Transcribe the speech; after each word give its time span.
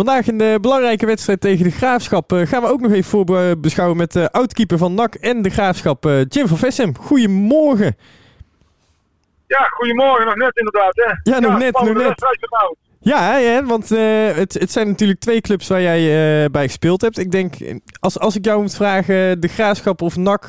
Vandaag 0.00 0.26
in 0.26 0.38
de 0.38 0.58
belangrijke 0.60 1.06
wedstrijd 1.06 1.40
tegen 1.40 1.64
de 1.64 1.70
Graafschap 1.70 2.32
uh, 2.32 2.46
gaan 2.46 2.62
we 2.62 2.68
ook 2.68 2.80
nog 2.80 2.92
even 2.92 3.10
voorbeschouwen 3.10 3.96
met 3.96 4.12
de 4.12 4.32
oudkeeper 4.32 4.78
van 4.78 4.94
NAC 4.94 5.14
en 5.14 5.42
de 5.42 5.50
Graafschap, 5.50 6.06
uh, 6.06 6.20
Jim 6.28 6.48
van 6.48 6.56
Vessem. 6.56 6.96
Goedemorgen. 6.98 7.96
Ja, 9.46 9.58
goedemorgen. 9.58 10.26
Nog 10.26 10.36
net 10.36 10.56
inderdaad. 10.56 10.92
Hè? 10.94 11.30
Ja, 11.32 11.38
nog 11.38 11.58
net. 11.58 11.72
Nog 11.72 11.94
net. 11.94 12.24
Ja, 13.00 13.32
hè, 13.32 13.64
want 13.64 13.92
uh, 13.92 14.30
het, 14.32 14.52
het 14.52 14.72
zijn 14.72 14.88
natuurlijk 14.88 15.20
twee 15.20 15.40
clubs 15.40 15.68
waar 15.68 15.82
jij 15.82 16.50
bij 16.50 16.66
gespeeld 16.66 17.00
hebt. 17.00 17.18
Ik 17.18 17.30
denk, 17.30 17.54
als, 17.98 18.18
als 18.18 18.36
ik 18.36 18.44
jou 18.44 18.60
moet 18.60 18.74
vragen, 18.74 19.40
de 19.40 19.48
Graafschap 19.48 20.02
of 20.02 20.16
NAC, 20.16 20.48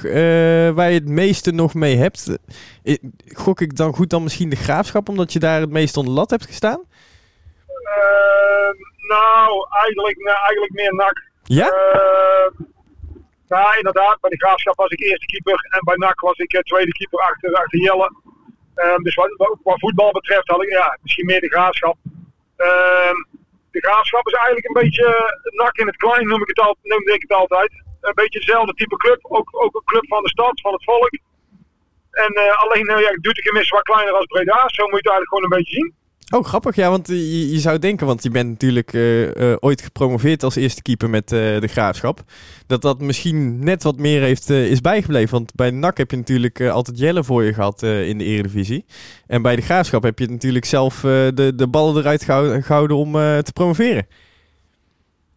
waar 0.75 0.89
je 0.89 0.99
het 0.99 1.09
meeste 1.09 1.51
nog 1.51 1.73
mee 1.73 1.97
hebt, 1.97 2.37
gok 3.27 3.61
ik 3.61 3.75
dan 3.75 3.93
goed 3.93 4.09
dan 4.09 4.23
misschien 4.23 4.49
de 4.49 4.55
Graafschap, 4.55 5.09
omdat 5.09 5.33
je 5.33 5.39
daar 5.39 5.61
het 5.61 5.71
meest 5.71 5.97
onder 5.97 6.13
lat 6.13 6.29
hebt 6.29 6.45
gestaan? 6.45 6.81
Nou, 9.15 9.67
eigenlijk, 9.83 10.17
nou, 10.17 10.37
eigenlijk 10.37 10.73
meer 10.73 10.93
NAC. 10.93 11.17
Ja? 11.43 11.67
ja, 13.47 13.75
inderdaad. 13.75 14.19
Bij 14.21 14.29
de 14.29 14.37
Graafschap 14.43 14.75
was 14.75 14.89
ik 14.89 14.99
eerste 14.99 15.25
keeper 15.25 15.67
en 15.69 15.79
bij 15.83 15.95
NAC 15.95 16.19
was 16.19 16.37
ik 16.37 16.61
tweede 16.63 16.91
keeper 16.91 17.19
achter, 17.19 17.53
achter 17.53 17.79
Jelle. 17.79 18.09
Um, 18.75 19.03
dus 19.03 19.15
wat, 19.15 19.57
wat, 19.63 19.79
voetbal 19.79 20.11
betreft 20.11 20.47
had 20.47 20.63
ik 20.63 20.69
ja, 20.69 20.97
misschien 21.01 21.25
meer 21.25 21.41
de 21.41 21.49
Graafschap. 21.49 21.97
Ehm, 22.55 23.17
de 23.71 23.81
graafschap 23.81 24.27
is 24.27 24.33
eigenlijk 24.33 24.67
een 24.67 24.81
beetje 24.81 25.07
nak 25.61 25.77
in 25.77 25.87
het 25.87 25.95
klein, 25.95 26.27
noem 26.27 26.41
ik 26.41 26.47
het, 26.47 26.59
al, 26.59 26.75
noem 26.81 27.07
ik 27.07 27.21
het 27.21 27.31
altijd. 27.31 27.71
Een 28.01 28.13
beetje 28.21 28.39
hetzelfde 28.39 28.73
type 28.73 28.95
club. 28.95 29.19
Ook, 29.21 29.63
ook 29.63 29.75
een 29.75 29.85
club 29.85 30.07
van 30.07 30.23
de 30.23 30.29
stad, 30.29 30.61
van 30.61 30.73
het 30.73 30.83
volk. 30.83 31.09
En 32.11 32.31
uh, 32.39 32.61
alleen 32.63 32.89
uh, 32.89 32.99
ja, 32.99 33.11
Doetinchem 33.11 33.61
is 33.61 33.69
wat 33.69 33.81
kleiner 33.81 34.13
als 34.13 34.25
Breda. 34.25 34.67
Zo 34.67 34.83
moet 34.83 35.01
je 35.03 35.09
het 35.09 35.11
eigenlijk 35.11 35.29
gewoon 35.29 35.43
een 35.43 35.57
beetje 35.57 35.75
zien. 35.75 35.95
Oh, 36.33 36.45
grappig. 36.45 36.75
Ja, 36.75 36.89
want 36.89 37.07
je, 37.07 37.51
je 37.51 37.59
zou 37.59 37.79
denken, 37.79 38.07
want 38.07 38.23
je 38.23 38.29
bent 38.29 38.49
natuurlijk 38.49 38.93
uh, 38.93 39.55
ooit 39.59 39.81
gepromoveerd 39.81 40.43
als 40.43 40.55
eerste 40.55 40.81
keeper 40.81 41.09
met 41.09 41.29
de 41.29 41.67
Graafschap. 41.67 42.19
Dat 42.67 42.81
dat 42.81 42.99
misschien 42.99 43.63
net 43.63 43.83
wat 43.83 43.97
meer 43.97 44.21
heeft, 44.21 44.49
is 44.49 44.81
bijgebleven. 44.81 45.31
Want 45.31 45.55
bij 45.55 45.71
NAC 45.71 45.97
heb 45.97 46.11
je 46.11 46.17
natuurlijk 46.17 46.61
altijd 46.61 46.99
Jelle 46.99 47.23
voor 47.23 47.43
je 47.43 47.53
gehad 47.53 47.83
in 47.83 48.17
de 48.17 48.23
Eredivisie. 48.23 48.85
En 49.27 49.41
bij 49.41 49.55
de 49.55 49.61
Graafschap 49.61 50.03
heb 50.03 50.19
je 50.19 50.29
natuurlijk 50.29 50.65
zelf 50.65 50.99
de, 50.99 51.51
de 51.55 51.67
ballen 51.67 51.97
eruit 51.97 52.23
gehouden, 52.23 52.63
gehouden 52.63 52.97
om 52.97 53.11
te 53.43 53.51
promoveren. 53.53 54.07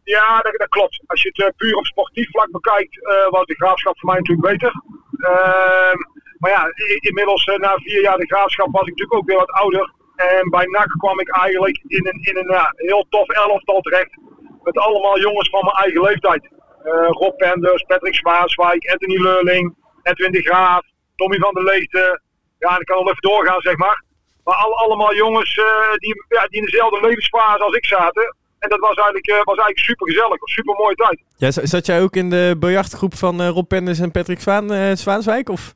Ja, 0.05 0.41
dat, 0.41 0.55
dat, 0.57 0.69
klopt. 0.69 1.03
Als 1.07 1.23
je 1.23 1.31
het 1.33 1.57
puur 1.57 1.77
op 1.77 1.87
sportief 1.87 2.31
vlak 2.31 2.51
bekijkt, 2.51 2.99
was 3.31 3.47
de 3.47 3.55
Graafschap 3.55 3.99
voor 3.99 4.11
mij 4.11 4.19
natuurlijk 4.19 4.49
beter. 4.49 4.83
Ehm, 5.19 5.97
maar 6.39 6.51
ja, 6.51 6.67
inmiddels 6.99 7.45
na 7.45 7.77
vier 7.77 8.03
jaar 8.03 8.19
de 8.19 8.27
Graafschap 8.27 8.69
was 8.71 8.83
ik 8.83 8.89
natuurlijk 8.89 9.15
ook 9.15 9.27
weer 9.27 9.37
wat 9.37 9.51
ouder. 9.51 9.93
En 10.17 10.51
bij 10.51 10.65
NAC 10.65 10.89
kwam 10.99 11.21
ik 11.21 11.31
eigenlijk 11.31 11.83
in 11.87 12.07
een, 12.07 12.21
in 12.23 12.37
een 12.37 12.73
heel 12.75 13.07
tof 13.09 13.29
elftal 13.29 13.81
terecht. 13.81 14.19
Met 14.63 14.79
allemaal 14.79 15.21
jongens 15.21 15.49
van 15.49 15.65
mijn 15.65 15.77
eigen 15.77 16.03
leeftijd. 16.03 16.49
Uh, 16.85 17.09
Rob 17.09 17.37
Penders, 17.37 17.83
Patrick 17.83 18.15
Zwaaswijk, 18.15 18.91
Anthony 18.91 19.23
Leurling, 19.23 19.75
Edwin 20.03 20.33
de 20.33 20.43
Graaf, 20.43 20.83
Tommy 21.17 21.39
van 21.39 21.55
der 21.55 21.65
Leegte. 21.65 22.21
Ja, 22.59 22.79
ik 22.79 22.87
kan 22.87 22.97
al 22.97 23.09
even 23.09 23.23
doorgaan, 23.23 23.61
zeg 23.61 23.77
maar. 23.77 24.03
Maar 24.45 24.55
al, 24.55 24.79
allemaal 24.79 25.15
jongens 25.15 25.55
die, 25.97 26.25
ja, 26.29 26.47
die 26.47 26.59
in 26.61 26.65
dezelfde 26.65 27.01
levensfase 27.01 27.63
als 27.65 27.77
ik 27.77 27.87
zaten. 27.87 28.37
En 28.59 28.69
dat 28.69 28.79
was 28.79 28.95
eigenlijk, 28.95 29.29
uh, 29.29 29.35
was 29.35 29.57
eigenlijk 29.57 29.79
super 29.79 30.07
gezellig. 30.07 30.39
Super 30.43 30.75
mooie 30.75 30.95
tijd. 30.95 31.23
Ja, 31.37 31.51
zat 31.51 31.87
jij 31.87 32.03
ook 32.03 32.17
in 32.17 32.31
de 32.31 32.57
biljartgroep 32.59 33.15
van 33.15 33.47
Rob 33.47 33.69
Penders 33.69 33.99
en 33.99 34.11
Patrick 34.11 34.41
Zwaan, 34.41 34.97
Zwaanswijk? 34.97 35.49
Of? 35.49 35.73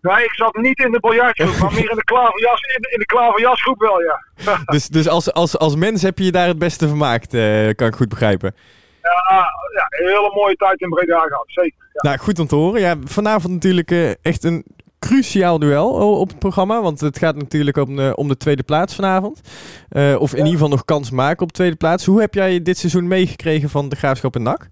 Nee, 0.00 0.24
ik 0.24 0.34
zat 0.34 0.56
niet 0.56 0.78
in 0.78 0.92
de 0.92 1.00
biljartgroep, 1.00 1.58
maar 1.58 1.72
meer 1.72 1.90
in 1.90 1.96
de 1.96 2.04
klaverjas, 2.04 2.60
in, 2.60 2.92
in 2.92 2.98
de 2.98 3.06
klaverjasgroep 3.06 3.80
wel, 3.80 4.00
ja. 4.02 4.22
dus 4.72 4.88
dus 4.88 5.08
als, 5.08 5.32
als, 5.32 5.58
als 5.58 5.76
mens 5.76 6.02
heb 6.02 6.18
je 6.18 6.24
je 6.24 6.32
daar 6.32 6.46
het 6.46 6.58
beste 6.58 6.88
vermaakt, 6.88 7.34
uh, 7.34 7.70
kan 7.74 7.86
ik 7.86 7.94
goed 7.94 8.08
begrijpen. 8.08 8.54
Ja, 9.02 9.48
ja, 9.74 9.86
een 9.88 10.06
hele 10.06 10.30
mooie 10.34 10.56
tijd 10.56 10.80
in 10.80 10.88
Breda 10.88 11.20
gehad, 11.20 11.44
zeker. 11.46 11.74
Ja. 11.92 12.10
Nou, 12.10 12.18
goed 12.18 12.38
om 12.38 12.46
te 12.46 12.54
horen. 12.54 12.80
Ja, 12.80 12.96
vanavond 13.04 13.52
natuurlijk 13.52 13.90
uh, 13.90 14.10
echt 14.22 14.44
een 14.44 14.64
cruciaal 14.98 15.58
duel 15.58 15.90
op 16.20 16.28
het 16.28 16.38
programma. 16.38 16.82
Want 16.82 17.00
het 17.00 17.18
gaat 17.18 17.36
natuurlijk 17.36 17.76
om 17.76 17.96
de, 17.96 18.12
om 18.16 18.28
de 18.28 18.36
tweede 18.36 18.62
plaats 18.62 18.94
vanavond. 18.94 19.40
Uh, 19.90 20.20
of 20.20 20.30
in 20.30 20.38
ieder 20.38 20.52
geval 20.52 20.68
nog 20.68 20.84
kans 20.84 21.10
maken 21.10 21.42
op 21.42 21.52
tweede 21.52 21.76
plaats. 21.76 22.04
Hoe 22.04 22.20
heb 22.20 22.34
jij 22.34 22.62
dit 22.62 22.78
seizoen 22.78 23.08
meegekregen 23.08 23.68
van 23.68 23.88
de 23.88 23.96
Graafschap 23.96 24.34
en 24.34 24.42
NAC? 24.42 24.68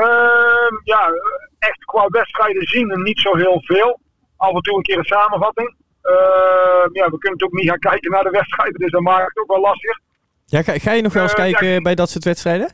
Ehm, 0.00 0.74
ja, 0.84 1.10
echt 1.58 1.84
qua 1.84 2.06
wedstrijden 2.08 2.66
zien 2.66 2.90
en 2.90 3.02
niet 3.02 3.20
zo 3.20 3.36
heel 3.36 3.60
veel. 3.64 4.00
Af 4.36 4.54
en 4.54 4.60
toe 4.60 4.76
een 4.76 4.82
keer 4.82 4.98
een 4.98 5.04
samenvatting. 5.04 5.74
Ehm, 6.02 6.88
ja, 6.92 7.04
we 7.04 7.18
kunnen 7.18 7.38
natuurlijk 7.38 7.60
niet 7.60 7.68
gaan 7.68 7.78
kijken 7.78 8.10
naar 8.10 8.22
de 8.22 8.30
wedstrijden, 8.30 8.80
dus 8.80 8.90
dat 8.90 9.00
maakt 9.00 9.28
het 9.28 9.38
ook 9.38 9.50
wel 9.50 9.60
lastig. 9.60 9.98
Ja, 10.44 10.62
ga, 10.62 10.78
ga 10.78 10.92
je 10.92 11.02
nog 11.02 11.12
wel 11.12 11.22
eens 11.22 11.34
ehm, 11.34 11.42
kijken 11.42 11.82
bij 11.82 11.94
dat 11.94 12.10
soort 12.10 12.24
wedstrijden? 12.24 12.70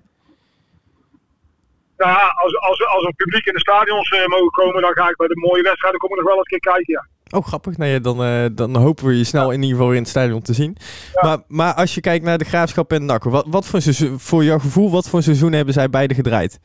Ja, 1.97 2.33
als, 2.43 2.61
als, 2.61 2.87
als 2.87 3.05
er 3.05 3.13
publiek 3.13 3.47
in 3.47 3.53
de 3.53 3.61
stadions 3.61 4.11
uh, 4.11 4.27
mogen 4.27 4.51
komen, 4.51 4.83
dan 4.83 4.93
ga 4.93 5.09
ik 5.09 5.17
bij 5.17 5.29
de 5.29 5.41
mooie 5.49 5.63
wedstrijden 5.63 6.01
kom 6.01 6.11
ik 6.11 6.17
nog 6.17 6.25
wel 6.25 6.37
eens 6.37 6.51
een 6.51 6.59
keer 6.59 6.73
kijken, 6.73 6.93
ja. 6.93 7.07
Oh, 7.39 7.47
grappig. 7.47 7.77
Nou 7.77 7.91
ja, 7.91 7.99
dan, 7.99 8.25
uh, 8.25 8.47
dan 8.53 8.77
hopen 8.77 9.07
we 9.07 9.17
je 9.17 9.25
snel 9.25 9.51
in 9.51 9.63
ieder 9.63 9.77
geval 9.77 9.93
in 9.93 9.99
het 9.99 10.09
stadion 10.09 10.43
te 10.43 10.53
zien. 10.53 10.77
Ja. 11.13 11.29
Maar, 11.29 11.39
maar 11.49 11.75
als 11.75 11.95
je 11.95 12.01
kijkt 12.01 12.25
naar 12.25 12.39
de 12.39 12.45
Graafschap 12.45 12.93
en 12.93 13.05
NAC, 13.05 13.25
wat, 13.25 13.47
wat 13.49 13.67
voor, 13.67 13.81
seizoen, 13.81 14.21
voor 14.21 14.45
jouw 14.45 14.59
gevoel, 14.59 14.91
wat 14.91 15.09
voor 15.09 15.23
seizoen 15.23 15.53
hebben 15.53 15.75
zij 15.75 15.91
beide 15.91 16.15
gedraaid? 16.15 16.61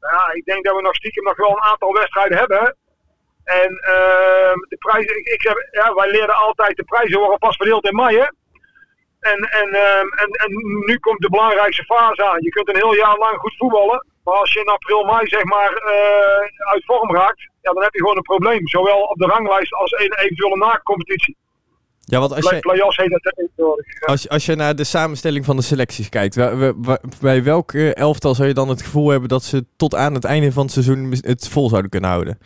Ja, 0.00 0.32
ik 0.32 0.44
denk 0.44 0.64
dat 0.64 0.76
we 0.76 0.82
nog 0.82 0.94
stiekem 0.94 1.24
nog 1.24 1.36
wel 1.36 1.50
een 1.50 1.70
aantal 1.70 1.92
wedstrijden 1.92 2.38
hebben. 2.38 2.76
En 3.44 3.70
uh, 3.72 4.54
de 4.68 4.76
prijzen, 4.78 5.18
ik, 5.18 5.26
ik 5.26 5.42
heb, 5.42 5.68
ja, 5.70 5.94
wij 5.94 6.10
leerden 6.10 6.34
altijd, 6.34 6.76
de 6.76 6.84
prijzen 6.84 7.18
worden 7.18 7.38
pas 7.38 7.56
verdeeld 7.56 7.84
in 7.84 7.94
mei. 7.94 8.18
Hè? 8.18 8.26
En, 9.20 9.38
en, 9.38 9.68
uh, 9.68 9.98
en, 9.98 10.30
en 10.44 10.50
nu 10.86 10.98
komt 10.98 11.20
de 11.20 11.30
belangrijkste 11.30 11.84
fase 11.84 12.24
aan. 12.24 12.42
Je 12.42 12.50
kunt 12.50 12.68
een 12.68 12.76
heel 12.76 12.94
jaar 12.94 13.16
lang 13.16 13.38
goed 13.38 13.56
voetballen. 13.56 14.06
Maar 14.24 14.34
als 14.34 14.52
je 14.52 14.60
in 14.60 14.66
april, 14.66 15.04
mei 15.04 15.26
zeg 15.26 15.44
maar 15.44 15.72
uh, 15.72 16.70
uit 16.72 16.84
vorm 16.84 17.14
raakt, 17.14 17.40
ja, 17.60 17.72
dan 17.72 17.82
heb 17.82 17.94
je 17.94 18.00
gewoon 18.00 18.16
een 18.16 18.22
probleem. 18.22 18.68
Zowel 18.68 19.02
op 19.02 19.18
de 19.18 19.26
ranglijst 19.26 19.74
als 19.74 19.90
in 19.90 20.12
eventuele 20.12 20.56
na-competitie. 20.56 21.36
Ja, 22.10 22.18
want 22.18 22.34
als 22.34 22.50
je, 22.50 22.58
play 22.58 22.76
heet 22.76 23.10
dat 23.10 23.34
tegenwoordig. 23.36 24.00
Als, 24.00 24.28
als 24.28 24.46
je 24.46 24.54
naar 24.54 24.76
de 24.76 24.84
samenstelling 24.84 25.44
van 25.44 25.56
de 25.56 25.62
selecties 25.62 26.08
kijkt, 26.08 26.36
bij 27.20 27.42
welk 27.42 27.72
elftal 27.74 28.34
zou 28.34 28.48
je 28.48 28.54
dan 28.54 28.68
het 28.68 28.82
gevoel 28.82 29.10
hebben 29.10 29.28
dat 29.28 29.42
ze 29.42 29.64
tot 29.76 29.94
aan 29.94 30.14
het 30.14 30.24
einde 30.24 30.52
van 30.52 30.62
het 30.62 30.72
seizoen 30.72 31.10
het 31.20 31.48
vol 31.48 31.68
zouden 31.68 31.90
kunnen 31.90 32.10
houden? 32.10 32.38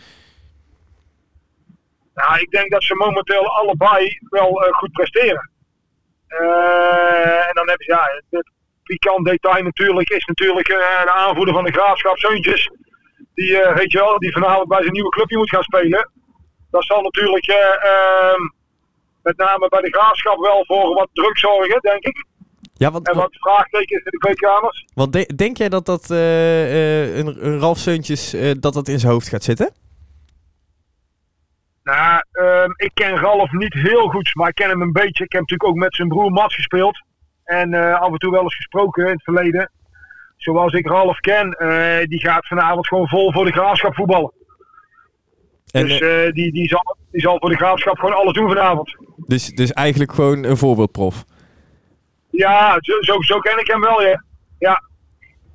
Nou, 2.14 2.40
ik 2.40 2.50
denk 2.50 2.70
dat 2.70 2.82
ze 2.82 2.94
momenteel 2.94 3.46
allebei 3.46 4.18
wel 4.28 4.66
uh, 4.66 4.72
goed 4.72 4.92
presteren. 4.92 5.50
Uh, 6.28 7.48
en 7.48 7.54
dan 7.54 7.68
heb 7.68 7.80
je, 7.80 7.92
ja, 7.92 8.22
het 8.30 8.50
pikant 8.82 9.26
detail 9.26 9.62
natuurlijk 9.62 10.10
is 10.10 10.24
natuurlijk 10.24 10.68
uh, 10.68 11.02
de 11.02 11.12
aanvoerder 11.12 11.54
van 11.54 11.64
de 11.64 11.72
Graafschap, 11.72 12.18
Zeuntjes. 12.18 12.70
Die, 13.34 13.58
weet 13.74 13.92
je 13.92 13.98
wel, 13.98 14.18
die 14.18 14.32
vanavond 14.32 14.68
bij 14.68 14.80
zijn 14.80 14.92
nieuwe 14.92 15.08
clubje 15.08 15.36
moet 15.36 15.50
gaan 15.50 15.62
spelen. 15.62 16.10
Dat 16.70 16.84
zal 16.84 17.02
natuurlijk 17.02 17.46
ehm, 17.46 18.42
met 19.24 19.36
name 19.36 19.68
bij 19.68 19.80
de 19.80 19.90
graafschap 19.98 20.38
wel 20.38 20.64
voor 20.64 20.94
wat 20.94 21.08
druk 21.12 21.38
zorgen, 21.38 21.80
denk 21.80 22.04
ik. 22.04 22.26
Ja, 22.74 22.90
want, 22.90 23.08
en 23.08 23.16
wat 23.16 23.36
vraagtekens 23.36 24.04
in 24.04 24.10
de 24.10 24.18
kleedkamers. 24.18 24.84
Want 24.94 25.12
de, 25.12 25.32
denk 25.36 25.56
jij 25.56 25.68
dat 25.68 25.86
dat 25.86 26.10
uh, 26.10 27.16
een, 27.16 27.46
een 27.46 27.58
Ralf 27.60 27.78
Seuntjes 27.78 28.34
uh, 28.34 28.52
dat 28.60 28.74
dat 28.74 28.88
in 28.88 28.98
zijn 28.98 29.12
hoofd 29.12 29.28
gaat 29.28 29.42
zitten? 29.42 29.72
Nou, 31.82 32.22
uh, 32.32 32.64
ik 32.76 32.90
ken 32.94 33.16
Ralf 33.16 33.52
niet 33.52 33.74
heel 33.74 34.08
goed, 34.08 34.34
maar 34.34 34.48
ik 34.48 34.54
ken 34.54 34.68
hem 34.68 34.82
een 34.82 34.92
beetje. 34.92 35.24
Ik 35.24 35.32
heb 35.32 35.40
natuurlijk 35.40 35.70
ook 35.70 35.76
met 35.76 35.94
zijn 35.94 36.08
broer 36.08 36.30
Mats 36.30 36.54
gespeeld. 36.54 37.02
En 37.44 37.74
af 37.74 38.10
en 38.12 38.18
toe 38.18 38.30
wel 38.30 38.42
eens 38.42 38.56
gesproken 38.56 39.04
in 39.04 39.12
het 39.12 39.22
verleden. 39.22 39.70
Zoals 40.36 40.72
ik 40.72 40.86
Ralf 40.86 41.20
ken, 41.20 41.56
die 42.08 42.20
gaat 42.20 42.46
vanavond 42.46 42.88
gewoon 42.88 43.08
vol 43.08 43.32
voor 43.32 43.44
de 43.44 43.52
graafschap 43.52 43.94
voetballen. 43.94 44.32
En, 45.74 45.86
dus 45.86 46.00
uh, 46.00 46.32
die, 46.32 46.52
die, 46.52 46.68
zal, 46.68 46.96
die 47.10 47.20
zal 47.20 47.36
voor 47.38 47.50
de 47.50 47.56
graafschap 47.56 47.98
gewoon 47.98 48.14
alles 48.14 48.32
doen 48.32 48.48
vanavond. 48.48 48.96
Dus, 49.26 49.48
dus 49.48 49.72
eigenlijk 49.72 50.12
gewoon 50.12 50.44
een 50.44 50.56
voorbeeldprof? 50.56 51.24
Ja, 52.30 52.78
zo, 52.80 52.92
zo, 53.00 53.20
zo 53.20 53.38
ken 53.38 53.58
ik 53.58 53.66
hem 53.66 53.80
wel, 53.80 54.02
ja. 54.02 54.24
Ja, 54.58 54.82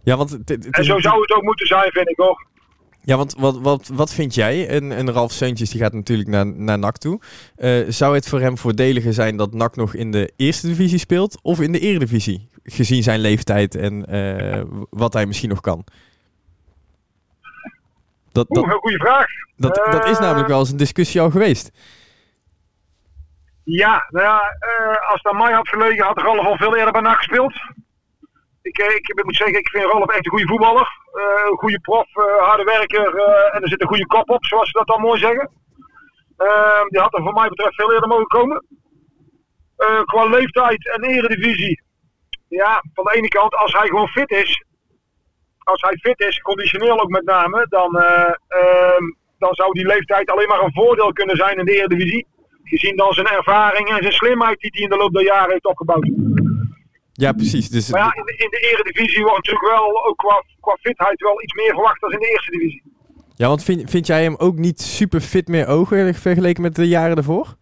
ja 0.03 0.17
want 0.17 0.53
en 0.69 0.83
zo 0.83 0.99
zou 0.99 1.21
het 1.21 1.33
ook 1.33 1.43
moeten 1.43 1.67
zijn, 1.67 1.91
vind 1.91 2.09
ik 2.09 2.17
hoor. 2.17 2.47
Ja, 3.01 3.17
want 3.17 3.35
wat, 3.37 3.59
wat, 3.59 3.91
wat 3.93 4.13
vind 4.13 4.35
jij? 4.35 4.75
Een, 4.75 4.99
een 4.99 5.11
Ralf 5.11 5.31
Seuntjes 5.31 5.69
die 5.69 5.81
gaat 5.81 5.93
natuurlijk 5.93 6.29
naar, 6.29 6.45
naar 6.45 6.79
NAC 6.79 6.97
toe. 6.97 7.19
Uh, 7.57 7.85
zou 7.87 8.15
het 8.15 8.29
voor 8.29 8.39
hem 8.39 8.57
voordeliger 8.57 9.13
zijn 9.13 9.37
dat 9.37 9.53
NAC 9.53 9.75
nog 9.75 9.93
in 9.93 10.11
de 10.11 10.31
eerste 10.35 10.67
divisie 10.67 10.99
speelt 10.99 11.39
of 11.41 11.59
in 11.61 11.71
de 11.71 11.79
eredivisie? 11.79 12.47
Gezien 12.63 13.03
zijn 13.03 13.19
leeftijd 13.19 13.75
en 13.75 14.15
uh, 14.15 14.61
wat 14.89 15.13
hij 15.13 15.25
misschien 15.25 15.49
nog 15.49 15.61
kan. 15.61 15.85
Dat, 18.39 18.47
dat, 18.47 18.63
Oeh, 18.63 18.73
een 18.73 18.79
goede 18.79 18.97
vraag. 18.97 19.25
Dat, 19.55 19.75
dat 19.91 20.05
is 20.07 20.19
namelijk 20.19 20.47
wel 20.47 20.59
eens 20.59 20.71
een 20.71 20.77
discussie 20.77 21.21
al 21.21 21.29
geweest. 21.29 21.71
Ja, 23.63 24.05
nou 24.09 24.25
ja, 24.25 24.41
uh, 24.69 25.09
als 25.09 25.21
het 25.21 25.27
aan 25.33 25.37
mij 25.37 25.53
had 25.53 25.67
gelegen, 25.67 26.05
had 26.05 26.21
Ralf 26.21 26.45
al 26.45 26.57
veel 26.57 26.75
eerder 26.75 26.91
bij 26.91 27.01
NAC 27.01 27.17
gespeeld. 27.17 27.53
Ik, 28.61 28.77
eh, 28.77 28.95
ik, 28.95 29.07
ik, 29.07 29.23
moet 29.23 29.35
zeggen, 29.35 29.57
ik 29.59 29.69
vind 29.69 29.91
Ralf 29.91 30.09
echt 30.09 30.25
een 30.25 30.31
goede 30.31 30.47
voetballer. 30.47 30.87
Uh, 31.13 31.49
een 31.51 31.57
goede 31.57 31.79
prof, 31.79 32.07
harde 32.39 32.63
werker 32.63 33.15
en 33.51 33.61
er 33.61 33.69
zit 33.69 33.81
een 33.81 33.87
goede 33.87 34.07
kop 34.07 34.29
op, 34.29 34.45
zoals 34.45 34.69
ze 34.69 34.77
dat 34.77 34.87
dan 34.87 35.01
mooi 35.01 35.19
zeggen. 35.19 35.49
Ehm, 36.37 36.87
die 36.87 36.99
had 36.99 37.13
er 37.13 37.23
voor 37.23 37.33
mij 37.33 37.47
betreft 37.49 37.75
veel 37.75 37.93
eerder 37.93 38.09
mogen 38.09 38.27
komen. 38.27 38.65
eh, 39.77 40.01
qua 40.03 40.25
leeftijd 40.25 40.89
en 40.89 41.03
eredivisie. 41.03 41.81
Ja, 42.49 42.83
van 42.93 43.03
de 43.03 43.13
ene 43.15 43.27
kant, 43.27 43.55
als 43.55 43.73
hij 43.73 43.87
gewoon 43.87 44.07
fit 44.07 44.31
is. 44.31 44.63
Als 45.63 45.81
hij 45.81 45.97
fit 46.01 46.19
is, 46.19 46.39
conditioneel 46.39 47.01
ook 47.01 47.09
met 47.09 47.25
name. 47.25 47.65
Dan, 47.69 47.99
eh, 47.99 48.33
ehm, 48.47 49.03
dan 49.37 49.53
zou 49.53 49.73
die 49.73 49.85
leeftijd 49.85 50.29
alleen 50.31 50.47
maar 50.47 50.63
een 50.63 50.73
voordeel 50.73 51.13
kunnen 51.13 51.35
zijn 51.35 51.57
in 51.57 51.65
de 51.65 51.75
eredivisie. 51.75 52.27
Gezien 52.63 52.95
dan 52.95 53.13
zijn 53.13 53.27
ervaring 53.27 53.89
en 53.89 54.01
zijn 54.01 54.13
slimheid 54.13 54.59
die 54.59 54.71
hij 54.73 54.81
in 54.81 54.89
de 54.89 54.97
loop 54.97 55.13
der 55.13 55.23
jaren 55.23 55.51
heeft 55.51 55.65
opgebouwd. 55.65 56.09
Ja, 57.13 57.31
precies. 57.31 57.69
Dus, 57.69 57.89
Maar 57.91 58.01
ja, 58.01 58.13
in 58.15 58.25
de, 58.25 58.35
in 58.37 58.49
de 58.49 58.59
eredivisie 58.71 59.23
wordt 59.23 59.35
natuurlijk 59.35 59.73
wel, 59.73 60.05
ook 60.05 60.17
qua, 60.17 60.43
qua 60.59 60.77
fitheid, 60.81 61.21
wel 61.21 61.41
iets 61.41 61.53
meer 61.53 61.73
verwacht 61.73 62.01
dan 62.01 62.11
in 62.11 62.19
de 62.19 62.29
eerste 62.31 62.51
divisie. 62.51 62.83
ja, 63.35 63.47
want 63.47 63.63
vind, 63.63 63.89
vind 63.89 64.07
jij 64.07 64.23
hem 64.23 64.35
ook 64.37 64.57
niet 64.57 64.81
super 64.81 65.21
fit 65.21 65.47
meer 65.47 65.67
ogen 65.67 66.15
vergeleken 66.15 66.61
met 66.61 66.75
de 66.75 66.87
jaren 66.87 67.15
daarvoor? 67.15 67.55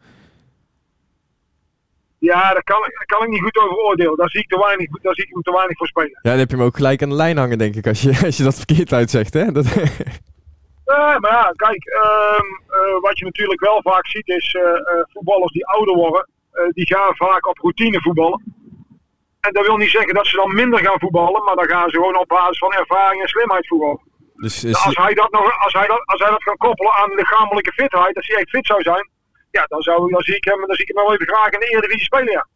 Ja, 2.19 2.53
daar 2.53 2.63
kan, 2.63 2.79
daar 2.79 3.05
kan 3.05 3.23
ik 3.23 3.29
niet 3.29 3.41
goed 3.41 3.57
over 3.57 3.77
oordelen. 3.77 4.17
Daar 4.17 4.29
zie 4.29 4.41
ik, 4.41 4.49
te 4.49 4.59
weinig, 4.59 4.89
daar 5.01 5.13
zie 5.13 5.23
ik 5.23 5.33
hem 5.33 5.41
te 5.41 5.51
weinig 5.51 5.77
voor 5.77 5.87
spelen. 5.87 6.19
Ja, 6.21 6.29
dan 6.29 6.39
heb 6.39 6.49
je 6.49 6.55
hem 6.55 6.65
ook 6.65 6.75
gelijk 6.75 7.01
aan 7.01 7.09
de 7.09 7.15
lijn 7.15 7.37
hangen, 7.37 7.57
denk 7.57 7.75
ik, 7.75 7.87
als 7.87 8.01
je, 8.01 8.19
als 8.25 8.37
je 8.37 8.43
dat 8.43 8.55
verkeerd 8.55 8.93
uitzegt, 8.93 9.33
hè? 9.33 9.51
Dat, 9.51 9.65
Ja, 10.85 11.17
maar 11.21 11.31
ja, 11.31 11.51
kijk, 11.55 11.85
ehm, 11.85 12.47
eh, 12.67 13.01
wat 13.01 13.19
je 13.19 13.25
natuurlijk 13.25 13.59
wel 13.59 13.81
vaak 13.81 14.07
ziet 14.07 14.27
is 14.27 14.53
eh, 14.53 14.63
eh, 14.63 15.03
voetballers 15.13 15.51
die 15.51 15.67
ouder 15.67 15.95
worden, 15.95 16.27
eh, 16.51 16.63
die 16.69 16.85
gaan 16.85 17.15
vaak 17.15 17.47
op 17.47 17.57
routine 17.57 18.01
voetballen. 18.01 18.43
En 19.39 19.53
dat 19.53 19.65
wil 19.65 19.77
niet 19.77 19.89
zeggen 19.89 20.13
dat 20.13 20.27
ze 20.27 20.35
dan 20.35 20.55
minder 20.55 20.79
gaan 20.79 20.99
voetballen, 20.99 21.43
maar 21.43 21.55
dan 21.55 21.69
gaan 21.69 21.89
ze 21.89 21.95
gewoon 21.95 22.17
op 22.17 22.27
basis 22.27 22.57
van 22.57 22.73
ervaring 22.73 23.21
en 23.21 23.27
slimheid 23.27 23.67
voetballen. 23.67 24.01
dus 24.35 24.63
Nou, 24.63 24.85
als, 24.85 24.97
hij 24.97 25.13
dat 25.13 25.31
nog, 25.31 25.63
als, 25.63 25.73
hij 25.73 25.87
dat, 25.87 26.01
als 26.05 26.19
hij 26.21 26.29
dat 26.29 26.43
kan 26.43 26.57
koppelen 26.57 26.93
aan 26.93 27.15
lichamelijke 27.15 27.71
fitheid, 27.71 28.15
als 28.15 28.27
hij 28.27 28.37
echt 28.37 28.49
fit 28.49 28.65
zou 28.65 28.81
zijn, 28.81 29.09
ja, 29.57 29.65
dan, 29.67 29.81
zou, 29.81 30.11
dan, 30.11 30.21
zie, 30.21 30.35
ik 30.35 30.43
hem, 30.43 30.59
dan 30.59 30.75
zie 30.75 30.85
ik 30.85 30.95
hem 30.95 31.05
wel 31.05 31.13
even 31.13 31.27
graag 31.27 31.49
in 31.49 31.59
de 31.59 31.65
Eredivisie 31.65 32.05
spelen, 32.05 32.31
ja. 32.31 32.47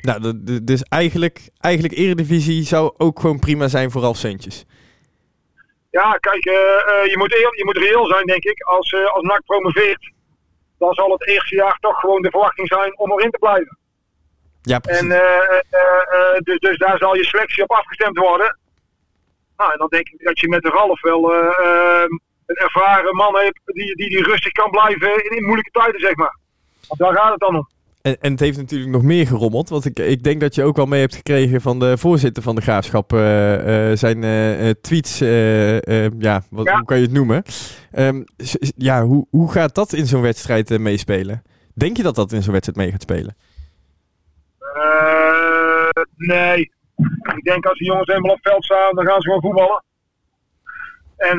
nou, 0.00 0.18
dus 0.62 0.82
eigenlijk, 0.82 1.38
eigenlijk 1.60 1.94
Eredivisie 1.94 2.64
zou 2.64 2.94
ook 2.96 3.20
gewoon 3.20 3.38
prima 3.38 3.68
zijn 3.68 3.90
voor 3.90 4.02
Ralf 4.02 4.16
Centjes. 4.16 4.64
Ja, 5.90 6.12
kijk, 6.12 6.44
eh, 6.44 6.54
eh, 6.54 7.10
je, 7.10 7.18
moet 7.18 7.30
je 7.30 7.62
moet 7.64 7.76
reëel 7.76 8.06
zijn, 8.06 8.26
denk 8.26 8.44
ik. 8.44 8.62
Als, 8.62 8.92
eh 8.92 9.06
als 9.14 9.22
NAC 9.22 9.44
promoveert, 9.44 10.12
dan 10.78 10.94
zal 10.94 11.10
het 11.10 11.26
eerste 11.26 11.54
jaar 11.54 11.76
toch 11.80 12.00
gewoon 12.00 12.22
de 12.22 12.30
verwachting 12.30 12.68
zijn 12.68 12.98
om 12.98 13.12
erin 13.12 13.30
te 13.30 13.38
blijven. 13.38 13.78
Ja, 14.62 14.78
precies. 14.78 15.00
En, 15.00 15.08
dus, 16.44 16.58
dus 16.58 16.78
daar 16.78 16.98
zal 16.98 17.16
je 17.16 17.24
selectie 17.24 17.62
op 17.62 17.70
afgestemd 17.70 18.18
worden. 18.18 18.58
Nou, 19.56 19.72
en 19.72 19.78
dan 19.78 19.88
denk 19.88 20.08
ik 20.08 20.24
dat 20.24 20.40
je 20.40 20.48
met 20.48 20.62
de 20.62 20.68
Ralf 20.68 21.00
wel 21.00 21.34
een 22.46 22.56
ervaren 22.56 23.14
man 23.16 23.36
hebt 23.36 23.60
die, 23.64 23.96
die, 23.96 24.08
die 24.08 24.22
rustig 24.22 24.52
kan 24.52 24.70
blijven 24.70 25.24
in, 25.24 25.36
in 25.36 25.44
moeilijke 25.44 25.70
tijden, 25.70 26.00
zeg 26.00 26.14
maar. 26.14 26.36
Daar 26.88 27.14
gaat 27.16 27.30
het 27.30 27.40
dan 27.40 27.56
om. 27.56 27.68
En, 28.02 28.16
en 28.20 28.30
het 28.30 28.40
heeft 28.40 28.56
natuurlijk 28.58 28.90
nog 28.90 29.02
meer 29.02 29.26
gerommeld. 29.26 29.68
Want 29.68 29.84
ik, 29.84 29.98
ik 29.98 30.22
denk 30.22 30.40
dat 30.40 30.54
je 30.54 30.62
ook 30.64 30.76
wel 30.76 30.86
mee 30.86 31.00
hebt 31.00 31.14
gekregen 31.14 31.60
van 31.60 31.78
de 31.78 31.98
voorzitter 31.98 32.42
van 32.42 32.54
de 32.54 32.60
graafschap. 32.60 33.12
eh, 33.12 33.90
eh, 33.90 33.96
zijn 33.98 34.24
eh, 34.24 34.70
tweets. 34.80 35.18
ja, 35.18 36.42
wat, 36.50 36.66
Ja. 36.66 36.74
hoe 36.76 36.84
kan 36.84 36.96
je 36.96 37.02
het 37.02 37.12
noemen? 37.12 37.42
Ehm, 37.92 38.22
ja, 38.76 39.02
hoe, 39.04 39.26
hoe 39.30 39.52
gaat 39.52 39.74
dat 39.74 39.92
in 39.92 40.06
zo'n 40.06 40.22
wedstrijd 40.22 40.78
meespelen? 40.78 41.42
Denk 41.74 41.96
je 41.96 42.02
dat 42.02 42.14
dat 42.14 42.32
in 42.32 42.42
zo'n 42.42 42.52
wedstrijd 42.52 42.78
mee 42.78 42.90
gaat 42.90 43.02
spelen? 43.02 43.36
Nee. 46.16 46.70
Ik 47.36 47.44
denk 47.44 47.66
als 47.66 47.78
die 47.78 47.86
jongens 47.88 48.08
eenmaal 48.08 48.30
op 48.30 48.36
het 48.42 48.48
veld 48.52 48.64
staan, 48.64 48.94
dan 48.94 49.06
gaan 49.06 49.20
ze 49.20 49.26
gewoon 49.28 49.40
voetballen. 49.40 49.84
En 51.16 51.38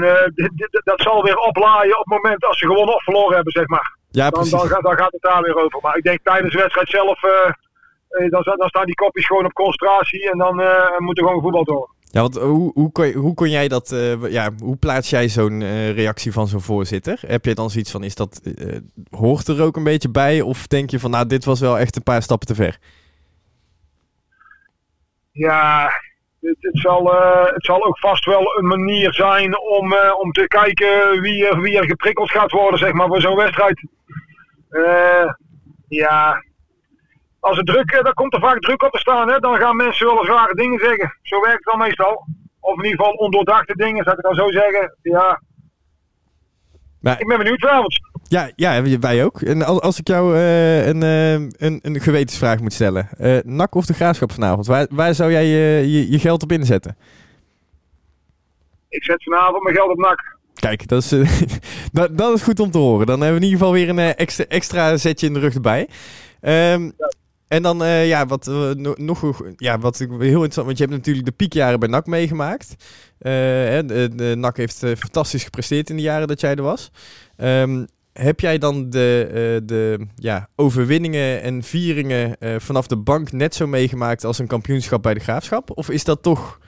dat 0.84 1.01
zal 1.01 1.24
weer 1.24 1.38
oplaaien 1.38 2.00
op 2.00 2.06
het 2.06 2.24
moment 2.24 2.44
als 2.45 2.60
ze 2.60 2.66
gewonnen 2.66 2.95
of 2.95 3.04
verloren 3.04 3.36
hebben, 3.36 3.54
zeg 3.54 3.68
maar. 3.68 3.98
Ja, 4.13 4.30
Dan, 4.30 4.50
dan, 4.50 4.68
gaat, 4.68 4.83
dan 4.83 4.98
gaat 4.98 5.12
het 5.12 5.21
daar 5.21 5.42
weer 5.42 5.56
over. 5.63 5.80
Maar 5.81 5.98
ik 5.98 6.04
denk 6.04 6.19
tijdens 6.24 6.54
de 6.54 6.60
wedstrijd 6.60 6.89
zelf, 6.89 7.24
eh, 7.24 7.31
eh, 8.10 8.31
dan, 8.31 8.42
dan 8.57 8.68
staan 8.69 8.86
die 8.86 8.95
kopjes 8.95 9.25
gewoon 9.25 9.45
op 9.45 9.54
concentratie 9.54 10.31
en 10.31 10.38
dan 10.38 10.62
eh 10.62 10.98
moet 10.98 11.18
er 11.18 11.24
gewoon 11.24 11.38
gevoetbald 11.38 11.68
worden. 11.68 11.89
Ja, 12.12 12.21
want 12.21 12.36
hoe, 12.38 12.71
hoe, 12.74 12.92
kon, 12.92 13.06
je- 13.07 13.13
hoe 13.13 13.33
kon 13.33 13.50
jij 13.50 13.68
dat, 13.68 13.89
ja, 14.30 14.50
hoe 14.60 14.75
plaats 14.75 15.10
jij 15.10 15.30
zo'n 15.30 15.60
reactie 15.94 16.31
van 16.31 16.48
zo'n 16.48 16.62
voorzitter? 16.62 17.19
Heb 17.27 17.45
je 17.45 17.56
dan 17.56 17.69
zoiets 17.69 17.92
van, 17.92 18.04
is 18.04 18.15
dat, 18.15 18.42
hoort 19.10 19.48
er 19.48 19.62
ook 19.62 19.75
een 19.75 19.83
beetje 19.83 20.10
bij? 20.10 20.42
Of 20.42 20.68
denk 20.68 20.89
je 20.89 21.00
van, 21.00 21.12
nou, 21.12 21.25
dit 21.27 21.45
was 21.45 21.59
wel 21.59 21.80
echt 21.80 21.95
een 21.95 22.04
paar 22.04 22.21
stappen 22.21 22.48
te 22.48 22.56
ver? 22.56 22.77
Ja, 25.31 25.92
het, 26.44 26.57
het, 26.60 26.80
zal, 26.80 27.13
eh, 27.13 27.54
het 27.54 27.66
zal 27.66 27.84
ook 27.86 28.00
vast 28.00 28.25
wel 28.25 28.57
een 28.57 28.68
manier 28.68 29.13
zijn 29.13 29.60
om, 29.60 29.94
eh, 29.94 30.19
om 30.19 30.31
te 30.31 30.48
kijken 30.48 31.22
wie, 31.22 31.48
er- 31.48 31.62
wie 31.62 31.78
er 31.78 31.86
geprikkeld 31.86 32.31
gaat 32.31 32.51
worden, 32.51 32.80
zeg 32.80 32.94
maar, 32.94 33.07
voor 33.07 33.22
zo'n 33.22 33.36
wedstrijd. 33.36 33.88
Eh, 34.69 35.31
ja, 35.88 36.44
als 37.40 37.57
het 37.57 37.66
druk, 37.66 38.00
dan 38.04 38.13
komt 38.13 38.34
er 38.34 38.40
vaak 38.40 38.60
druk 38.60 38.84
op 38.84 38.92
te 38.92 39.00
staan, 39.00 39.30
hè? 39.30 39.40
dan 39.40 39.56
gaan 39.57 39.75
mensen 39.75 40.06
wel 40.07 40.19
eens 40.19 40.28
rare 40.30 40.54
dingen 40.54 40.80
zeggen. 40.80 41.18
Zo 41.22 41.40
werkt 41.42 41.56
het 41.66 41.74
dan 41.74 41.78
meestal. 41.78 42.25
Of 42.60 42.78
in 42.78 42.84
ieder 42.84 43.00
geval 43.00 43.13
ondoordachte 43.13 43.75
dingen, 43.75 44.04
zou 44.04 44.16
ik 44.18 44.24
dan 44.24 44.36
zo 44.36 44.51
zeggen. 44.51 44.98
Ja, 45.01 45.42
Maar, 47.01 47.19
ik 47.22 47.28
ben 47.28 47.38
benieuwd 47.38 47.60
vanavond. 47.60 48.00
Ja, 48.33 48.51
ja, 48.56 49.00
wij 49.00 49.24
ook. 49.24 49.41
En 49.41 49.62
als, 49.62 49.80
als 49.80 50.00
ik 50.00 50.07
jou 50.07 50.35
eh, 50.35 50.88
een, 50.88 51.03
eh, 51.03 51.33
een, 51.33 51.80
een 51.81 52.00
gewetensvraag 52.00 52.59
moet 52.59 52.74
stellen. 52.74 53.09
eh 53.18 53.38
NAC 53.44 53.75
of 53.75 53.85
de 53.85 53.94
Graafschap 53.94 54.31
vanavond? 54.31 54.68
Waar, 54.68 54.88
waar 54.89 55.15
zou 55.15 55.31
jij 55.31 55.45
je, 55.45 55.91
je, 55.91 56.12
je 56.12 56.19
geld 56.19 56.44
op 56.44 56.51
inzetten? 56.51 56.97
Ik 58.89 59.03
zet 59.03 59.24
vanavond 59.24 59.63
mijn 59.63 59.75
geld 59.75 59.89
op 59.89 59.97
nak. 59.97 60.38
Kijk, 60.53 60.88
dat 60.88 61.01
is, 61.03 61.09
dat, 61.91 62.18
dat 62.18 62.35
is 62.35 62.41
goed 62.41 62.59
om 62.59 62.71
te 62.71 62.77
horen. 62.77 63.06
Dan 63.06 63.21
hebben 63.21 63.39
we 63.39 63.45
in 63.45 63.51
ieder 63.51 63.59
geval 63.59 63.74
weer 63.74 63.89
een 63.89 64.15
extra, 64.15 64.45
extra 64.47 64.97
zetje 64.97 65.27
in 65.27 65.33
de 65.33 65.39
rug 65.39 65.53
erbij. 65.53 65.89
Ehm, 66.41 66.91
en 67.47 67.62
dan, 67.62 67.85
ja, 67.88 68.25
wat 68.25 68.45
no- 68.45 68.95
nog 68.97 69.41
ja, 69.57 69.80
wat 69.80 70.00
ik 70.00 70.09
heel 70.09 70.19
interessant, 70.19 70.65
want 70.65 70.77
je 70.77 70.83
hebt 70.83 70.95
natuurlijk 70.95 71.25
de 71.25 71.31
piekjaren 71.31 71.80
bij 71.80 71.89
NAC 71.89 72.06
meegemaakt. 72.06 72.75
Hè, 73.19 73.85
de, 73.85 74.09
de 74.15 74.35
NAC 74.38 74.57
heeft 74.57 74.77
fantastisch 74.97 75.44
gepresteerd 75.44 75.89
in 75.89 75.95
de 75.95 76.01
jaren 76.01 76.27
dat 76.27 76.41
jij 76.41 76.56
er 76.56 76.62
was. 76.63 76.91
Ehm, 77.38 77.83
heb 78.13 78.39
jij 78.39 78.57
dan 78.57 78.89
de, 78.89 79.25
eh, 79.27 79.68
de 79.68 80.07
ja, 80.15 80.48
overwinningen 80.56 81.42
en 81.42 81.63
vieringen 81.63 82.38
eh, 82.39 82.56
vanaf 82.60 82.88
de 82.88 82.98
bank 82.98 83.31
net 83.31 83.56
zo 83.56 83.68
meegemaakt 83.68 84.24
als 84.24 84.39
een 84.39 84.48
kampioenschap 84.48 85.01
bij 85.04 85.13
de 85.13 85.19
Graafschap? 85.19 85.69
Of 85.77 85.89
is 85.89 86.04
dat 86.04 86.24
toch 86.24 86.60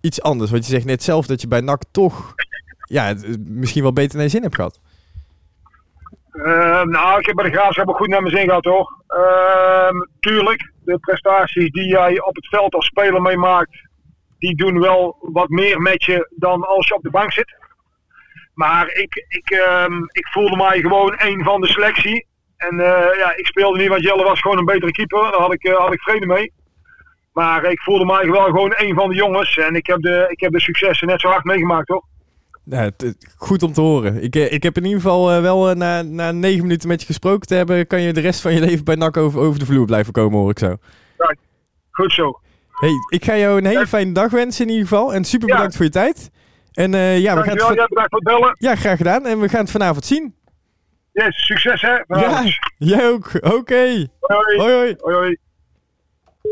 iets 0.00 0.22
anders? 0.22 0.50
Want 0.50 0.66
je 0.66 0.72
zegt 0.72 0.84
net 0.84 1.02
zelf 1.02 1.26
dat 1.26 1.40
je 1.40 1.48
bij 1.48 1.60
NAC 1.60 1.82
toch 1.90 2.34
ja, 2.78 3.04
het- 3.06 3.48
misschien 3.48 3.82
wel 3.82 3.92
beter 3.92 4.14
naar 4.14 4.24
je 4.24 4.30
zin 4.30 4.42
hebt 4.42 4.54
gehad. 4.54 4.80
Eh, 6.32 6.82
nou, 6.82 7.18
ik 7.18 7.26
heb 7.26 7.34
bij 7.36 7.50
de 7.50 7.56
Graafschap 7.56 7.88
ook 7.88 7.96
goed 7.96 8.08
naar 8.08 8.22
mijn 8.22 8.36
zin 8.36 8.46
gehad 8.46 8.64
hoor. 8.64 9.02
Ehm, 9.06 9.94
tuurlijk, 10.20 10.72
de 10.84 10.98
prestaties 10.98 11.70
die 11.70 11.86
jij 11.88 12.20
op 12.22 12.34
het 12.36 12.46
veld 12.48 12.74
als 12.74 12.86
speler 12.86 13.22
meemaakt, 13.22 13.86
die 14.38 14.56
doen 14.56 14.80
wel 14.80 15.16
wat 15.20 15.48
meer 15.48 15.80
met 15.80 16.04
je 16.04 16.30
dan 16.36 16.62
als 16.66 16.88
je 16.88 16.94
op 16.94 17.02
de 17.02 17.10
bank 17.10 17.32
zit. 17.32 17.56
Maar 18.58 18.88
ik, 18.92 19.24
ik, 19.28 19.50
ehm, 19.50 19.92
ik 20.10 20.26
voelde 20.26 20.56
mij 20.56 20.80
gewoon 20.80 21.14
een 21.18 21.44
van 21.44 21.60
de 21.60 21.66
selectie. 21.66 22.26
En 22.56 22.80
eh, 22.80 23.18
ja, 23.18 23.36
ik 23.36 23.46
speelde 23.46 23.78
niet, 23.78 23.88
want 23.88 24.02
Jelle 24.02 24.24
was 24.24 24.40
gewoon 24.40 24.58
een 24.58 24.64
betere 24.64 24.90
keeper. 24.92 25.22
Daar 25.22 25.40
had 25.40 25.52
ik, 25.52 25.64
eh, 25.64 25.76
had 25.76 25.92
ik 25.92 26.00
vrede 26.00 26.26
mee. 26.26 26.52
Maar 27.32 27.64
ik 27.64 27.80
voelde 27.80 28.04
mij 28.04 28.30
wel 28.30 28.44
gewoon 28.44 28.74
een 28.76 28.94
van 28.94 29.08
de 29.08 29.14
jongens. 29.14 29.56
En 29.58 29.74
ik 29.74 29.86
heb 29.86 30.00
de, 30.00 30.24
ik 30.28 30.40
heb 30.40 30.52
de 30.52 30.60
successen 30.60 31.06
net 31.06 31.20
zo 31.20 31.28
hard 31.28 31.44
meegemaakt 31.44 31.88
hoor. 31.88 32.04
Nou, 32.64 32.84
het- 32.96 33.34
goed 33.36 33.62
om 33.62 33.72
te 33.72 33.80
horen. 33.80 34.22
Ik, 34.22 34.36
eh, 34.36 34.52
ik 34.52 34.62
heb 34.62 34.76
in 34.76 34.84
ieder 34.84 35.00
geval 35.00 35.42
wel 35.42 35.74
na, 35.74 36.02
na 36.02 36.32
negen 36.32 36.62
minuten 36.62 36.88
met 36.88 37.00
je 37.00 37.06
gesproken 37.06 37.46
te 37.46 37.54
hebben, 37.54 37.86
kan 37.86 38.00
je 38.02 38.12
de 38.12 38.20
rest 38.20 38.40
van 38.40 38.52
je 38.54 38.60
leven 38.60 38.84
bij 38.84 38.94
NAC 38.94 39.16
over, 39.16 39.40
over 39.40 39.58
de 39.58 39.66
vloer 39.66 39.86
blijven 39.86 40.12
komen, 40.12 40.38
hoor 40.38 40.50
ik 40.50 40.58
zo. 40.58 40.76
Goed 41.90 42.12
zo. 42.12 42.40
Hey, 42.70 42.92
ik 43.08 43.24
ga 43.24 43.36
jou 43.36 43.58
een 43.58 43.66
hele 43.66 43.86
fijne 43.86 44.12
dag 44.12 44.30
wensen 44.30 44.64
in 44.66 44.70
ieder 44.72 44.88
geval. 44.88 45.14
En 45.14 45.24
super 45.24 45.48
Ja. 45.48 45.54
bedankt 45.54 45.76
voor 45.76 45.84
je 45.84 45.90
tijd. 45.90 46.30
En 46.78 46.94
eh, 46.94 47.18
ja, 47.18 47.36
we 47.36 47.42
gaan 47.42 47.56
het 47.56 47.76
jij 47.76 47.86
bedankt 47.88 48.10
voor 48.10 48.18
het 48.18 48.22
bellen. 48.22 48.56
ja, 48.58 48.74
graag 48.74 48.96
gedaan. 48.96 49.26
En 49.26 49.40
we 49.40 49.48
gaan 49.48 49.60
het 49.60 49.70
vanavond 49.70 50.06
zien. 50.06 50.34
Yes, 51.12 51.46
succes 51.46 51.80
hè. 51.80 51.96
Ja, 52.06 52.44
jij 52.78 53.08
ook. 53.08 53.30
Oké. 53.40 54.08
Hoi, 54.20 54.56
hoi. 54.56 54.58
Hoi, 54.58 54.72
hoi. 54.72 54.94
hoi, 54.98 55.16
hoi. 55.16 55.36